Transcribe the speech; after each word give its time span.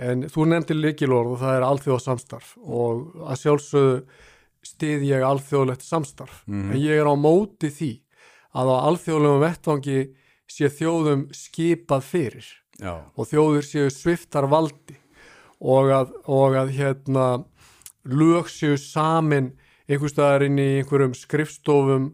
en 0.00 0.22
þú 0.32 0.46
nefndir 0.48 0.78
líkilorð 0.80 1.34
og 1.34 1.40
það 1.42 1.56
er 1.58 1.66
alþjóða 1.68 2.02
samstarf 2.06 2.54
og 2.62 3.02
að 3.28 3.40
sjálfsögðu 3.42 3.96
stið 4.70 5.04
ég 5.08 5.24
alþjóðlegt 5.24 5.84
samstarf 5.84 6.42
Mhm. 6.46 6.70
en 6.72 6.78
ég 6.80 7.00
er 7.00 7.08
á 7.08 7.14
móti 7.16 7.68
því 7.72 7.92
að 8.54 8.66
á 8.72 8.76
alþjóðlegum 8.88 9.44
vettvangi 9.44 9.98
sé 10.50 10.66
þjóðum 10.68 11.28
skipað 11.36 12.02
fyrir 12.02 12.46
já, 12.80 12.94
og 13.16 13.28
þjóður 13.30 13.62
séu 13.64 13.90
sviftar 13.92 14.48
valdi 14.50 14.96
og 15.60 15.90
að, 15.92 16.12
og 16.26 16.56
að 16.56 16.72
hérna 16.78 17.44
lög 18.04 18.48
séu 18.48 18.76
samin 18.80 19.52
einhvers 19.88 20.12
staðar 20.16 20.46
inn 20.46 20.58
í 20.58 20.80
einhverjum 20.80 21.14
skrifstofum 21.14 22.10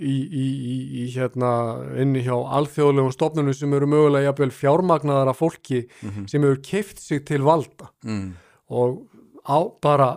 í, 0.00 0.16
í, 0.24 0.44
í, 0.72 0.76
í 1.02 1.06
hérna 1.14 1.52
inni 2.00 2.24
hjá 2.24 2.34
alþjóðlegum 2.58 3.14
stofnunum 3.14 3.56
sem 3.56 3.72
eru 3.76 3.88
mögulega 3.90 4.30
jafnvel 4.30 4.52
fjármagnaðar 4.56 5.32
af 5.32 5.40
fólki 5.42 5.84
sem 6.00 6.40
hefur 6.40 6.60
keift 6.64 7.02
sig 7.02 7.24
til 7.28 7.42
valda. 7.46 7.90
Mm, 8.06 8.32
og 8.72 9.02
á 9.44 9.58
bara 9.82 10.10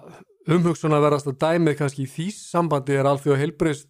umhugsun 0.49 0.95
að 0.95 1.07
verðast 1.07 1.31
að 1.31 1.39
dæmið 1.43 1.79
kannski 1.79 2.05
í 2.05 2.11
því 2.11 2.27
sambandi 2.35 2.97
er 2.97 3.09
alþjóða 3.09 3.41
heilbrist 3.43 3.89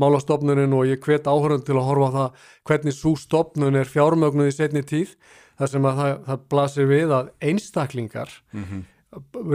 málastofnunin 0.00 0.72
og 0.76 0.88
ég 0.88 1.02
hvet 1.04 1.28
áhörðun 1.28 1.64
til 1.66 1.76
að 1.76 1.88
horfa 1.88 2.10
það 2.14 2.46
hvernig 2.70 2.96
svo 2.96 3.12
stofnun 3.20 3.76
er 3.76 3.90
fjármögnuð 3.90 4.48
í 4.48 4.54
setni 4.56 4.82
tíð 4.86 5.12
þar 5.60 5.72
sem 5.74 5.88
að 5.90 6.00
það, 6.00 6.14
það 6.28 6.46
blasir 6.54 6.88
við 6.88 7.14
að 7.16 7.30
einstaklingar 7.50 8.32
mhm, 8.56 8.86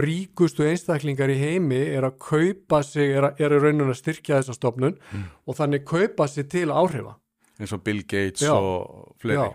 ríkustu 0.06 0.66
einstaklingar 0.68 1.30
í 1.32 1.36
heimi 1.40 1.78
er 1.96 2.04
að 2.04 2.18
kaupa 2.20 2.82
sig, 2.84 3.14
er, 3.16 3.30
að, 3.30 3.38
er 3.40 3.54
að 3.56 3.62
raunin 3.64 3.88
að 3.92 4.00
styrkja 4.02 4.40
þessa 4.42 4.56
stofnun 4.56 4.98
og 5.46 5.56
þannig 5.56 5.86
kaupa 5.88 6.26
sig 6.28 6.48
til 6.52 6.68
áhrifa 6.68 7.14
eins 7.56 7.72
og 7.72 7.80
Bill 7.86 8.02
Gates 8.04 8.42
Já. 8.44 8.52
og 8.52 9.14
fleiri 9.22 9.46
Já. 9.46 9.54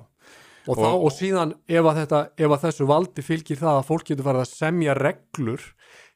Og, 0.70 0.78
þá, 0.78 0.88
Og- 0.94 1.04
og 1.08 1.12
síðan 1.14 1.52
ef 1.70 1.86
að, 1.90 1.96
þetta, 2.04 2.18
ef 2.38 2.52
að 2.54 2.64
þessu 2.68 2.86
valdi 2.90 3.24
fylgir 3.26 3.58
það 3.58 3.78
að 3.80 3.88
fólk 3.88 4.04
getur 4.10 4.28
farið 4.28 4.44
að 4.44 4.52
semja 4.52 4.94
reglur 4.98 5.64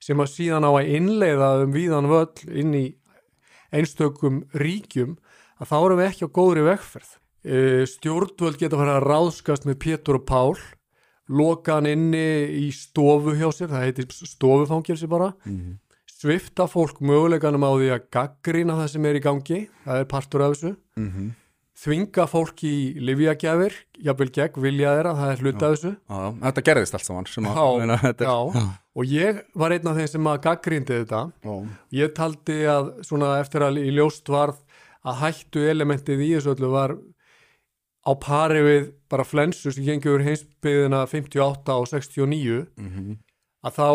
sem 0.05 0.21
að 0.21 0.31
síðan 0.33 0.67
á 0.69 0.71
að 0.73 0.89
innleiða 0.99 1.49
um 1.63 1.73
víðan 1.73 2.09
völl 2.11 2.53
inn 2.53 2.73
í 2.77 2.85
einstökum 3.73 4.43
ríkjum 4.53 5.15
að 5.61 5.69
þá 5.71 5.75
erum 5.79 6.01
við 6.01 6.09
ekki 6.11 6.27
á 6.29 6.35
góðri 6.37 6.65
vegferð. 6.67 7.11
E, 7.45 7.57
stjórnvöld 7.89 8.57
geta 8.61 8.77
farið 8.79 8.97
að 8.99 9.07
ráðskast 9.09 9.65
með 9.65 9.79
Pétur 9.81 10.19
og 10.19 10.25
Pál, 10.29 10.53
loka 11.29 11.73
hann 11.79 11.85
inni 11.89 12.25
í 12.65 12.71
stofu 12.73 13.33
hjá 13.37 13.49
sér, 13.53 13.71
það 13.71 13.85
heitir 13.87 14.05
stofufangilsi 14.11 15.07
bara, 15.09 15.33
Mhm. 15.45 15.77
svifta 16.09 16.67
fólk 16.69 17.01
möguleikanum 17.01 17.63
á 17.65 17.71
því 17.75 17.89
að 17.95 18.05
gaggrina 18.11 18.73
það 18.77 18.89
sem 18.89 19.05
er 19.05 19.15
í 19.15 19.21
gangi, 19.23 19.67
það 19.85 19.99
er 19.99 20.05
partur 20.05 20.41
af 20.41 20.53
þessu 20.53 20.75
Mhm. 20.97 21.31
þvinga 21.75 22.25
fólk 22.29 22.63
í 22.63 22.95
livjagjafir, 23.03 23.73
jafnvel 24.01 24.29
gegn 24.31 24.61
vilja 24.63 24.93
þeirra, 24.95 25.13
það 25.15 25.31
er 25.31 25.41
hluta 25.43 25.65
af 25.65 25.73
þessu. 25.75 25.91
Já, 26.09 26.15
já, 26.15 26.31
þetta 26.51 26.63
gerðist 26.63 26.93
allt 26.93 27.03
saman 27.03 27.25
Já, 27.25 27.77
meina, 27.79 27.99
er- 28.03 28.13
Já, 28.13 28.71
og 28.95 29.03
ég 29.05 29.41
var 29.55 29.69
einn 29.71 29.87
af 29.87 29.97
þeim 29.97 30.07
sem 30.09 30.23
að 30.23 30.41
gaggrindi 30.41 31.05
þetta. 31.05 31.31
Ég 31.91 32.13
taldi 32.15 32.63
að 32.63 33.03
svona 33.03 33.39
eftir 33.41 33.59
að 33.61 33.77
í 33.83 33.91
ljóst 33.91 34.23
varð 34.31 34.55
að 35.05 35.15
hættu 35.19 35.67
elementið 35.69 36.19
í 36.23 36.31
þessu 36.37 36.55
öllu 36.55 36.71
var 36.71 36.95
á 38.05 38.11
pari 38.21 38.61
við 38.61 38.91
bara 39.09 39.23
flensu 39.25 39.71
sem 39.73 39.83
gengur 39.85 40.21
heimsbyðina 40.25 41.05
58 41.09 41.73
og 41.73 41.87
69 41.89 42.67
Mhm. 42.77 43.17
að 43.65 43.73
þá 43.79 43.87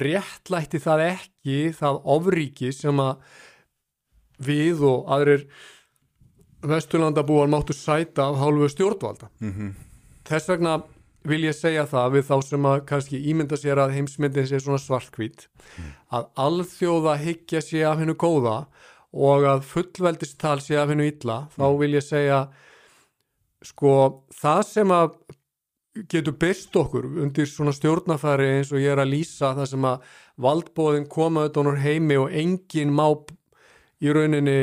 réttlætti 0.00 0.78
það 0.80 1.00
ekki 1.10 1.58
það 1.76 2.02
ofríki 2.04 2.72
sem 2.72 2.96
að 2.96 3.16
við 4.40 4.80
og 4.82 5.06
aðrir 5.12 5.46
vesturlandabúar 6.62 7.48
máttu 7.50 7.74
sæta 7.74 8.28
af 8.30 8.36
hálfu 8.38 8.68
stjórnvalda. 8.70 9.28
Mhm. 9.40 9.72
Þess 10.24 10.48
vegna 10.48 10.82
vil 11.24 11.42
ég 11.44 11.54
segja 11.54 11.84
það 11.86 12.12
við 12.16 12.24
þá 12.30 12.42
sem 12.44 12.62
að 12.62 12.84
kannski 12.86 13.20
ímynda 13.30 13.56
sér 13.58 13.78
að 13.78 13.92
heimsmyndin 13.96 14.46
sé 14.46 14.58
svona 14.60 14.78
svartkvít 14.78 15.46
að 16.12 16.26
alþjóða 16.36 17.16
hyggja 17.18 17.60
sé 17.62 17.82
af 17.86 17.98
hennu 17.98 18.14
góða 18.14 18.66
og 19.12 19.42
að 19.44 19.62
fullveldistal 19.62 20.58
sé 20.60 20.76
af 20.80 20.88
hennu 20.88 21.04
illa 21.06 21.48
þá 21.56 21.78
vil 21.78 21.92
ég 21.94 22.02
segja 22.02 22.48
sko 23.66 23.94
það 24.34 24.62
sem 24.68 24.92
að 24.94 25.16
getur 26.08 26.36
byrst 26.40 26.76
okkur 26.78 27.04
undir 27.20 27.48
svona 27.48 27.74
stjórnafæri 27.76 28.48
eins 28.56 28.72
og 28.72 28.80
ég 28.80 28.94
er 28.94 29.02
að 29.02 29.12
lýsa 29.12 29.52
það 29.58 29.68
sem 29.74 29.86
að 29.90 30.06
valdbóðin 30.40 31.08
koma 31.12 31.44
auðvitað 31.44 31.70
úr 31.72 31.80
heimi 31.82 32.18
og 32.20 32.36
enginn 32.42 32.94
má 32.96 33.06
í 34.02 34.12
rauninni 34.12 34.58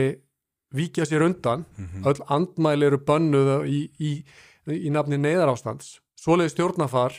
víkja 0.76 1.06
sér 1.06 1.26
undan. 1.26 1.66
Öll 2.06 2.22
andmæli 2.28 2.90
eru 2.90 3.00
bönnuð 3.06 3.52
í, 3.70 3.82
í, 4.02 4.12
í 4.70 4.90
nafni 4.94 5.18
neyðarástands. 5.22 6.00
Svoleiði 6.20 6.56
stjórnafar 6.56 7.16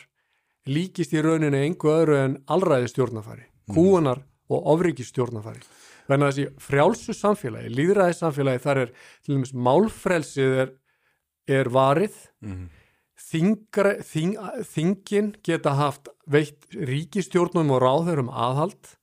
líkist 0.70 1.14
í 1.14 1.22
rauninni 1.24 1.62
engu 1.66 1.90
öðru 1.90 2.18
en 2.18 2.40
allræði 2.50 2.90
stjórnafari, 2.90 3.46
kúunar 3.70 4.24
og 4.50 4.66
ofriki 4.74 5.06
stjórnafari 5.06 5.62
þannig 6.10 6.26
að 6.26 6.32
þessi 6.34 6.64
frjálsu 6.64 7.14
samfélagi, 7.14 7.70
líðræði 7.70 8.16
samfélagi 8.18 8.62
þar 8.64 8.80
er 8.82 8.92
til 9.22 9.36
dæmis 9.36 9.52
málfrelsið 9.54 10.56
er, 10.64 10.72
er 11.50 11.70
varið 11.74 12.14
Mhm. 12.42 12.68
Þingra, 13.30 13.90
þing, 14.02 14.32
þingin 14.66 15.26
geta 15.46 15.74
haft 15.78 16.08
veitt 16.26 16.64
ríkistjórnum 16.74 17.68
og 17.76 17.82
ráðurum 17.84 18.30
aðhald 18.32 18.96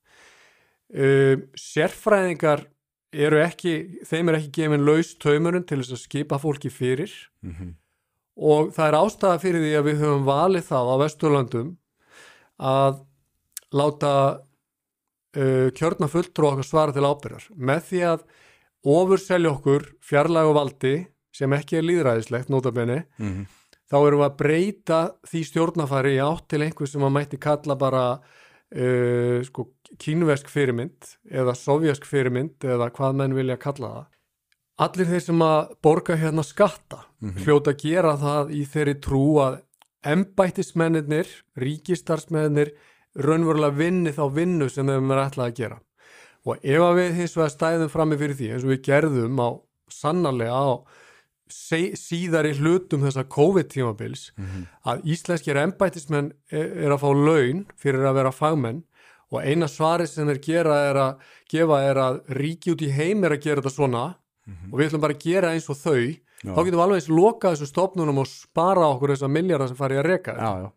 um, 0.92 1.44
sérfræðingar 1.56 2.66
eru 3.14 3.40
ekki, 3.46 3.74
þeim 4.10 4.30
er 4.34 4.40
ekki 4.42 4.52
gefin 4.58 4.84
laus 4.88 5.14
taumurinn 5.22 5.64
til 5.70 5.80
þess 5.80 5.96
að 5.96 6.02
skipa 6.04 6.40
fólki 6.44 6.72
fyrir 6.74 7.14
Mhm. 7.46 7.76
og 8.38 8.74
það 8.76 8.88
er 8.90 9.00
ástæða 9.00 9.40
fyrir 9.46 9.62
því 9.64 9.72
að 9.80 9.88
við 9.88 10.02
höfum 10.04 10.26
valið 10.28 10.66
það 10.68 10.92
á 10.92 10.96
Vesturlöndum 11.04 11.70
að 12.60 13.00
láta 13.74 14.14
uh, 15.38 15.70
kjörna 15.78 16.10
fulltrú 16.12 16.52
okkar 16.52 16.66
svara 16.68 16.92
til 16.96 17.06
ábyrðar 17.08 17.48
með 17.56 17.82
því 17.92 18.02
að 18.12 18.26
ofurselja 18.88 19.52
okkur 19.56 19.88
fjarlægu 20.02 20.54
valdi 20.58 20.96
sem 21.38 21.54
ekki 21.58 21.78
er 21.80 21.86
líðræðislegt 21.88 22.50
notabenni 22.54 23.04
Mhm. 23.22 23.46
þá 23.92 23.96
erum 24.02 24.20
við 24.24 24.28
að 24.30 24.38
breyta 24.42 25.00
því 25.30 25.42
stjórnafæri 25.52 26.16
í 26.18 26.24
átt 26.26 26.48
til 26.52 26.62
einhver 26.66 26.90
sem 26.92 27.02
að 27.08 27.16
mætti 27.20 27.40
kalla 27.40 27.76
bara 27.80 28.04
uh, 28.76 29.40
sko, 29.48 29.70
kínvesk 30.02 30.50
fyrirmynd 30.52 31.14
eða 31.32 31.54
sovjask 31.56 32.04
fyrirmynd 32.06 32.60
eða 32.68 32.90
hvað 32.92 33.16
menn 33.22 33.36
vilja 33.38 33.56
kalla 33.58 33.88
það. 33.94 34.06
Allir 34.78 35.08
þeir 35.10 35.24
sem 35.24 35.40
að 35.42 35.70
borga 35.82 36.18
hérna 36.20 36.44
skatta 36.46 37.00
hljóta 37.46 37.72
að 37.74 37.80
gera 37.82 38.12
það 38.22 38.52
í 38.54 38.66
þeirri 38.70 38.94
trú 39.02 39.22
að 39.42 39.56
embættismennir, 40.06 41.28
ríkistarsmennir 41.58 42.74
raunverulega 43.18 43.74
vinni 43.78 44.12
þá 44.14 44.24
vinnu 44.36 44.68
sem 44.70 44.86
þeim 44.88 45.12
er 45.16 45.24
ætlað 45.24 45.48
að 45.48 45.56
gera. 45.58 45.80
Og 46.46 46.60
ef 46.64 46.84
að 46.86 46.96
við 47.00 47.16
hins 47.18 47.34
vegar 47.36 47.54
stæðum 47.56 47.90
frammi 47.92 48.18
fyrir 48.20 48.38
því 48.38 48.52
eins 48.54 48.64
og 48.68 48.72
við 48.76 48.84
gerðum 48.88 49.40
á 49.42 49.50
sannarlega 49.90 50.54
á 50.54 50.70
síðari 51.52 52.54
hlutum 52.58 53.04
þessa 53.06 53.24
COVID-tímabils 53.30 54.32
að 54.86 55.02
íslenskir 55.14 55.58
embættismenn 55.62 56.32
er, 56.52 56.92
að 56.92 57.02
fá 57.04 57.10
laun 57.14 57.66
fyrir 57.78 58.06
að 58.08 58.16
vera 58.20 58.32
fagmenn 58.36 58.84
og 59.32 59.42
eina 59.44 59.68
svari 59.68 60.08
sem 60.08 60.28
þeir 60.30 60.40
gera 60.44 60.76
er 60.90 60.96
að 60.96 61.26
gefa 61.52 61.82
er 61.84 61.98
að 62.00 62.22
ríki 62.38 62.72
út 62.72 62.82
í 62.86 62.92
heim 62.96 63.24
er 63.28 63.36
að 63.36 63.44
gera 63.44 63.62
þetta 63.62 63.76
svona 63.76 64.06
og 64.72 64.80
við 64.80 64.88
ætlum 64.88 65.02
bara 65.04 65.14
að 65.18 65.26
gera 65.26 65.52
eins 65.52 65.70
og 65.70 65.76
þau 65.82 66.00
Já. 66.38 66.54
þá 66.54 66.60
getum 66.64 66.78
við 66.78 66.84
alveg 66.86 67.00
eins 67.02 67.10
lokað 67.10 67.56
þessu 67.56 67.68
stofnunum 67.72 68.20
og 68.22 68.28
spara 68.30 68.86
okkur 68.94 69.16
þessar 69.16 69.32
miljardar 69.34 69.68
sem 69.72 69.80
fari 69.80 69.98
að 69.98 70.06
reka 70.08 70.36
Já, 70.38 70.52
já. 70.64 70.70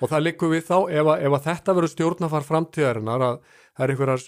og 0.00 0.08
það 0.12 0.22
liggur 0.22 0.52
við 0.54 0.62
þá 0.68 0.76
ef 0.88 1.10
að, 1.10 1.24
ef 1.26 1.32
að 1.36 1.44
þetta 1.48 1.74
verður 1.76 1.92
stjórnafar 1.92 2.46
framtíðarinnar 2.46 3.24
að 3.26 3.36
það 3.76 3.84
er 3.84 3.92
einhverjar, 3.92 4.24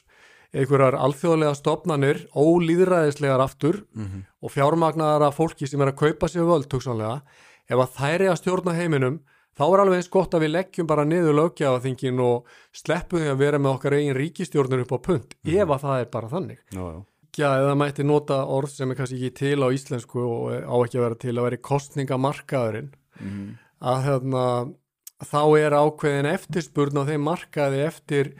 einhverjar 0.55 0.95
alþjóðlega 0.95 1.55
stofnanir 1.59 2.25
ólýðræðislegar 2.35 3.43
aftur 3.45 3.83
Mhm. 3.95 4.25
og 4.43 4.51
fjármagnaðara 4.51 5.33
fólki 5.35 5.67
sem 5.69 5.81
er 5.81 5.93
að 5.93 5.97
kaupa 5.99 6.27
sér 6.29 6.47
völd 6.47 6.69
hugsanlega, 6.73 7.23
ef 7.69 7.79
að 7.79 7.95
þær 7.99 8.21
er 8.21 8.31
að 8.33 8.41
stjórna 8.43 8.75
heiminum, 8.75 9.21
þá 9.59 9.62
er 9.75 9.81
alveg 9.85 9.97
eins 10.01 10.11
gott 10.11 10.31
að 10.35 10.43
við 10.45 10.53
leggjum 10.55 10.87
bara 10.87 11.05
niður 11.05 11.35
lögjafaþingin 11.41 12.21
og 12.21 12.45
sleppum 12.73 13.19
því 13.21 13.31
að 13.33 13.39
vera 13.39 13.59
með 13.59 13.75
okkar 13.79 13.93
eigin 13.99 14.17
ríkistjórnur 14.19 14.81
upp 14.85 14.93
á 14.95 14.99
punt, 15.03 15.35
ef 15.47 15.69
að 15.69 15.81
það 15.81 16.01
er 16.01 16.05
bara 16.11 16.29
þannig 16.29 16.59
Já, 16.73 16.81
já. 16.93 17.05
Já, 17.35 17.49
eða 17.59 17.75
mætti 17.75 18.05
nota 18.07 18.45
orð 18.47 18.69
sem 18.71 18.91
er 18.91 18.95
kannski 18.95 19.17
ekki 19.19 19.35
til 19.35 19.59
á 19.59 19.69
íslensku 19.75 20.23
og 20.23 20.53
á 20.62 20.75
ekki 20.87 20.99
að 20.99 21.03
vera 21.03 21.15
til 21.19 21.33
að 21.35 21.43
vera 21.50 21.57
kostningamarkaðurinn 21.57 22.91
Mhm. 23.21 23.59
að 23.83 24.03
hérna, 24.05 24.75
þá 25.23 25.43
er 25.59 25.71
ákveðin 25.73 26.33
eftirspurn 26.35 26.99
á 26.99 27.03
þeim 27.07 27.23
markaði 27.23 27.87
eftir 27.87 28.35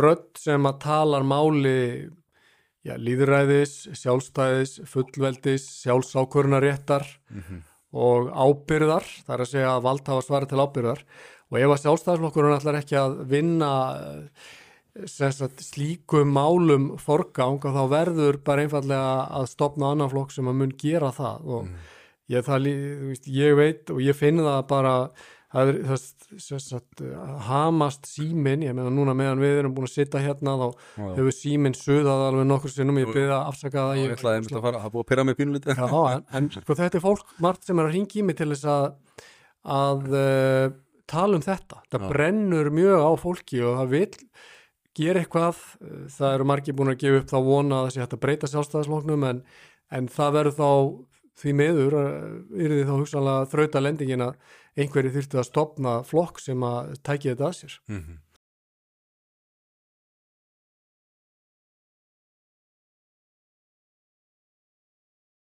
rödd 0.00 0.26
sem 0.40 0.66
að 0.68 0.78
talar 0.84 1.22
máli 1.26 1.74
já, 2.84 2.94
líðræðis, 3.00 3.76
sjálfstæðis, 3.96 4.74
fullveldis, 4.90 5.64
sjálfsákvörunaréttar 5.84 7.06
og 7.94 8.28
ábyrðar, 8.34 9.06
það 9.24 9.34
er 9.36 9.44
að 9.44 9.50
segja 9.52 9.70
að 9.76 9.84
vald 9.86 10.08
hafa 10.10 10.26
svarið 10.26 10.50
til 10.50 10.60
ábyrðar 10.64 11.02
og 11.54 11.58
ef 11.60 11.70
að 11.74 11.82
sjálfstæðisflokkurinn 11.84 12.56
ætlar 12.58 12.78
ekki 12.80 12.96
að 12.98 13.16
vinna 13.30 13.70
eh, 13.94 15.08
sagt, 15.10 15.62
slíkum 15.62 16.32
málum 16.34 16.88
forgang 17.02 17.60
og 17.62 17.74
þá 17.76 17.82
verður 17.92 18.38
bara 18.46 18.64
einfallega 18.66 19.28
að 19.38 19.48
stopna 19.52 19.92
annan 19.94 20.10
flokk 20.12 20.34
sem 20.34 20.48
að 20.50 20.58
mun 20.60 20.74
gera 20.78 21.10
það. 21.14 21.46
Og 21.56 21.68
ég, 22.32 22.44
það, 22.46 22.60
lí- 22.66 22.74
þú 22.98 23.08
veist, 23.12 23.26
ég 23.30 23.56
veit 23.58 23.90
og 23.94 24.02
ég 24.02 24.18
finn 24.18 24.38
það 24.42 24.60
bara 24.70 24.94
það 25.54 25.70
er 25.70 25.80
það, 25.88 26.04
sem 26.44 26.60
sagt, 26.62 27.02
hamast 27.46 28.08
símin, 28.10 28.64
ég 28.66 28.76
meina 28.76 28.92
núna 28.92 29.14
meðan 29.16 29.42
við 29.42 29.60
erum 29.62 29.74
búin 29.76 29.88
að 29.88 29.94
sitta 29.94 30.22
hérna 30.22 30.56
þá 30.60 30.66
Já, 30.66 30.76
já. 30.98 31.10
hefur 31.20 31.36
símin 31.38 31.76
suðað 31.78 32.24
alveg 32.28 32.48
nokkur 32.50 32.74
sinnum, 32.74 33.00
ég 33.00 33.12
byrði 33.12 33.32
að 33.32 33.50
afsaka 33.52 33.88
það 33.88 34.00
Ég 34.02 34.16
ætlaði 34.18 34.44
að 34.50 34.64
fara, 34.66 34.84
það 34.84 34.94
búið 34.96 35.04
að 35.04 35.10
pyrra 35.12 35.26
mig 35.28 35.38
pínulítið 35.40 35.82
Já, 35.84 36.00
en, 36.10 36.24
en 36.40 36.50
sko, 36.58 36.78
þetta 36.82 37.00
er 37.00 37.04
fólk 37.06 37.36
margt 37.46 37.68
sem 37.68 37.78
er 37.78 37.88
að 37.88 37.94
ringi 37.96 38.20
í 38.20 38.26
mig 38.26 38.38
til 38.40 38.50
þess 38.52 38.68
að, 38.74 38.88
að 39.78 40.18
uh, 40.18 40.66
tala 41.10 41.38
um 41.38 41.44
þetta. 41.44 41.80
Það 41.92 42.04
Já. 42.04 42.10
brennur 42.12 42.70
mjög 42.74 43.06
á 43.06 43.12
fólki 43.20 43.62
og 43.64 43.78
það 43.80 43.94
vil 43.94 44.10
gera 44.94 45.24
eitthvað. 45.24 45.64
Það 46.14 46.28
eru 46.36 46.46
margir 46.48 46.76
búin 46.78 46.92
að 46.92 47.00
gefa 47.02 47.22
upp 47.22 47.32
þá 47.32 47.38
vona 47.48 47.80
að 47.80 47.88
það 47.88 47.94
sé 47.94 48.04
hægt 48.04 48.16
að 48.16 48.22
breyta 48.24 48.50
sjálfstæðismóknum 48.52 49.26
en, 49.30 49.42
en 49.98 50.08
það 50.14 50.36
verður 50.38 50.56
þá 50.58 50.70
því 51.40 51.54
miður, 51.58 51.96
er 51.98 52.74
því 52.74 52.82
þá 52.84 52.94
hugsanlega 52.94 53.48
þrauta 53.52 53.82
lendingin 53.82 54.26
að 54.28 54.36
einhverju 54.78 55.14
þyrfti 55.14 55.40
að 55.40 55.48
stopna 55.48 55.94
flokk 56.06 56.40
sem 56.42 56.66
að 56.66 56.94
tæki 57.06 57.32
þetta 57.32 57.48
að 57.50 57.56
sér. 57.60 57.78
Mhm. 57.88 58.20